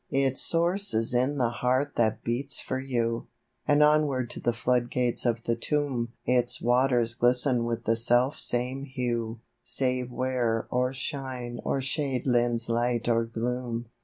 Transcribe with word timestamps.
To 0.09 0.15
SI 0.15 0.23
Its 0.23 0.41
source 0.41 0.93
is 0.95 1.13
in 1.13 1.37
the 1.37 1.51
heart 1.51 1.95
that 1.95 2.23
beats 2.23 2.59
for 2.59 2.79
you; 2.79 3.27
And 3.67 3.83
onward 3.83 4.31
to 4.31 4.39
the 4.39 4.51
flood 4.51 4.89
gates 4.89 5.27
of 5.27 5.43
the 5.43 5.55
tomb 5.55 6.13
Its 6.25 6.59
waters 6.59 7.13
glisten 7.13 7.65
with 7.65 7.83
the 7.83 7.95
self 7.95 8.39
same 8.39 8.85
hue, 8.85 9.41
Save 9.61 10.11
where 10.11 10.65
or 10.71 10.91
shine 10.91 11.59
or 11.63 11.81
shade 11.81 12.25
lends 12.25 12.67
light 12.67 13.07
or 13.07 13.25
gloom. 13.25 13.89